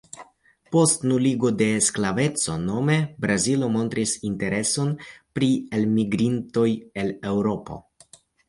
[0.75, 2.95] Post nuligo de sklaveco nome
[3.27, 4.97] Brazilo montris intereson
[5.37, 6.69] pri elmigrintoj
[7.05, 7.79] el Eŭropo.